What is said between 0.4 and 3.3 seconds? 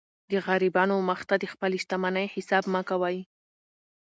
غریبانو و مخ ته د خپلي شتمنۍ حساب مه کوئ!